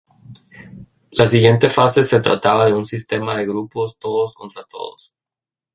La 1.11 1.27
siguiente 1.27 1.69
fase 1.69 2.01
se 2.03 2.19
trataba 2.21 2.65
de 2.65 2.73
un 2.73 2.87
sistema 2.87 3.37
de 3.37 3.45
grupos 3.45 3.99
todos 3.99 4.33
contra 4.33 4.63
todos. 4.63 5.13